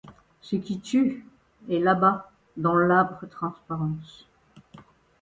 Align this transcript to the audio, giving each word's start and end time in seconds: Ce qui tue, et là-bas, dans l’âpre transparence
Ce 0.41 0.55
qui 0.55 0.79
tue, 0.79 1.23
et 1.69 1.77
là-bas, 1.77 2.31
dans 2.57 2.73
l’âpre 2.73 3.27
transparence 3.29 4.25